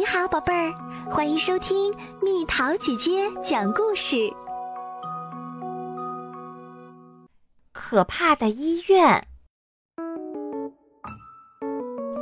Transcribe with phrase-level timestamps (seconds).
[0.00, 0.72] 你好，宝贝儿，
[1.10, 4.32] 欢迎收听蜜桃姐姐讲故事。
[7.70, 9.26] 可怕的医院，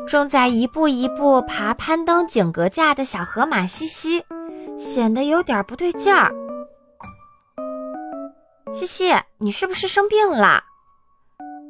[0.09, 4.25] 正在一步一步爬攀登井格架的小河马西西，
[4.77, 6.35] 显得有点不对劲儿。
[8.75, 10.65] 西西，你是不是生病了？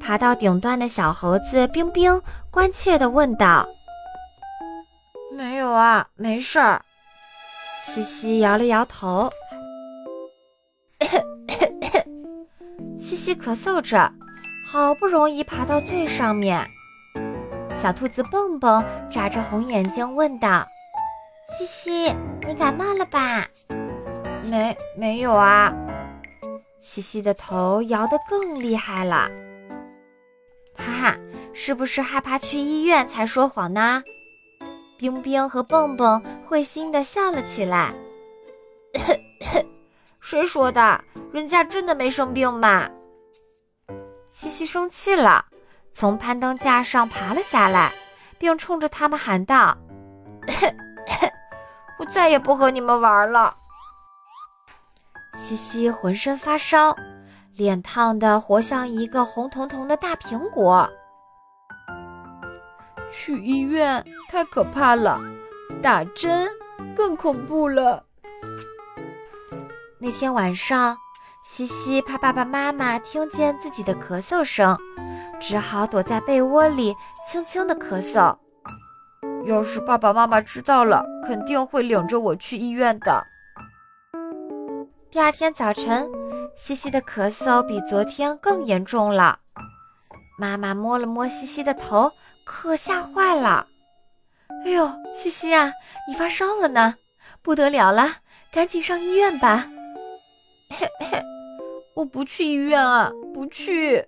[0.01, 3.67] 爬到顶端的小猴子冰冰关切地问道。
[5.39, 6.85] 没有啊，没事儿。
[7.81, 9.31] 西西摇了摇头，
[12.99, 14.13] 西西咳嗽着，
[14.67, 16.69] 好不容易爬到最上面。
[17.73, 20.67] 小兔子蹦蹦眨着红眼睛问道
[21.57, 22.13] ：“西西，
[22.45, 23.47] 你感冒了吧
[24.43, 25.73] ？”“没，没有啊。”
[26.83, 29.31] 西西的头摇得更厉害了。
[30.77, 31.17] 哈哈，
[31.55, 34.03] 是不是害怕去医院才说谎呢？
[34.99, 37.95] 冰冰和蹦蹦会心的笑了起来。
[40.21, 41.03] 谁说的？
[41.33, 42.91] 人家真的没生病嘛！
[44.29, 45.47] 西西生气了，
[45.93, 47.93] 从攀登架上爬了下来，
[48.39, 49.77] 并冲着他们喊道
[51.99, 53.55] ：“我再也不和你们玩了。”
[55.35, 56.95] 西西浑身发烧，
[57.55, 60.91] 脸烫得活像一个红彤彤的大苹果。
[63.11, 65.21] 去医院太可怕了，
[65.83, 66.49] 打针
[66.97, 68.05] 更恐怖了。
[69.99, 70.97] 那天晚上，
[71.43, 74.77] 西西怕爸爸妈妈听见自己的咳嗽声，
[75.41, 76.95] 只好躲在被窝里
[77.27, 78.37] 轻轻的咳嗽。
[79.45, 83.25] 要是爸爸妈妈知道了，肯定会领着我去医院的。
[85.11, 86.09] 第二天早晨，
[86.55, 89.39] 西西的咳嗽比昨天更严重了。
[90.39, 92.13] 妈妈摸了摸西西的头。
[92.49, 93.67] 可吓坏了！
[94.65, 95.71] 哎呦，西西啊，
[96.09, 96.95] 你发烧了呢，
[97.43, 98.17] 不得了了，
[98.51, 99.69] 赶紧上医院吧！
[100.71, 101.23] 嘿嘿，
[101.95, 104.03] 我不去医院啊，不去。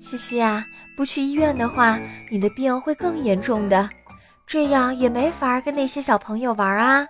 [0.00, 0.64] 西西啊，
[0.96, 1.98] 不去医院的话，
[2.30, 3.88] 你的病会更严重的，
[4.46, 7.06] 这样也没法跟那些小朋友玩啊。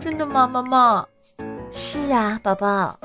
[0.00, 1.06] 真的吗，妈妈？
[1.70, 2.98] 是啊，宝宝。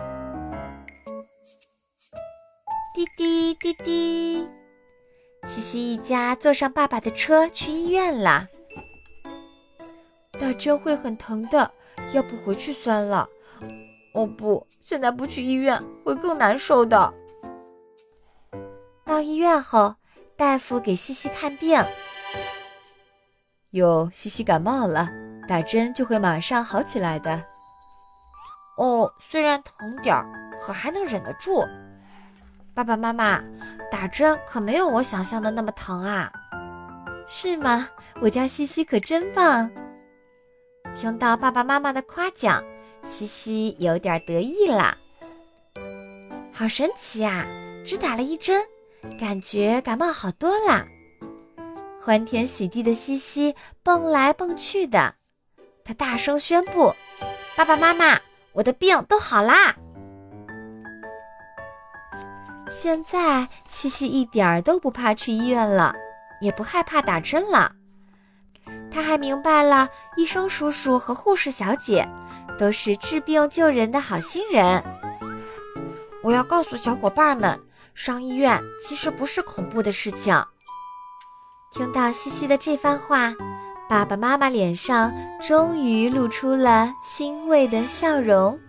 [2.96, 4.48] 滴滴滴滴。
[5.48, 8.48] 西西一家坐上爸爸的车去医院了。
[10.40, 11.72] 打针会很疼的，
[12.14, 13.28] 要不回去算了。
[14.14, 17.14] 哦不，现在不去医院会更难受的。
[19.04, 19.96] 到医院后，
[20.36, 21.84] 大夫给西西看病。
[23.72, 25.10] 哟，西西感冒了，
[25.48, 27.44] 打针就会马上好起来的。
[28.78, 30.26] 哦，虽然疼点儿，
[30.62, 31.66] 可还能忍得住。
[32.74, 33.44] 爸爸妈妈。
[33.92, 36.32] 打针可没有我想象的那么疼啊，
[37.28, 37.90] 是吗？
[38.22, 39.70] 我家西西可真棒。
[40.96, 42.64] 听到爸爸妈妈的夸奖，
[43.04, 44.98] 西西有点得意啦。
[46.54, 47.48] 好神奇呀！
[47.86, 48.62] 只打了一针，
[49.20, 50.86] 感觉感冒好多了。
[52.02, 55.16] 欢天喜地的西西蹦来蹦去的，
[55.84, 56.94] 他大声宣布
[57.56, 58.20] ：“爸爸妈妈，
[58.52, 59.76] 我的病都好啦！”
[62.70, 65.94] 现在西西一点儿都不怕去医院了，
[66.40, 67.72] 也不害怕打针了。
[68.92, 72.08] 他还明白了，医生叔叔和护士小姐
[72.60, 74.84] 都是治病救人的好心人。
[76.22, 77.60] 我要告诉小伙伴们，
[77.96, 80.40] 上医院其实不是恐怖的事情。
[81.72, 83.34] 听到西西的这番话，
[83.90, 88.60] 爸爸妈妈脸上终于露出了欣慰的笑容。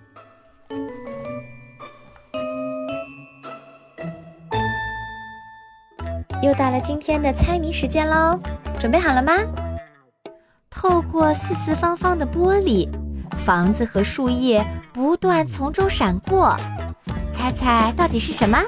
[6.42, 8.40] 又到了今天的猜谜时间喽，
[8.78, 9.34] 准备好了吗？
[10.70, 12.88] 透过四四方方的玻璃，
[13.44, 16.56] 房子和树叶不断从中闪过，
[17.30, 18.58] 猜猜到底是什么？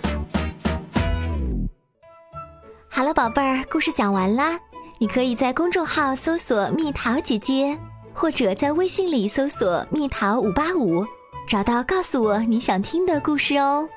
[2.91, 4.61] 好了，宝贝儿，故事讲完啦。
[4.99, 7.77] 你可以在公众号搜索“蜜桃姐姐”，
[8.13, 11.07] 或者在微信里搜索“蜜桃五八五”，
[11.49, 13.89] 找到告诉我你想听的故事哦。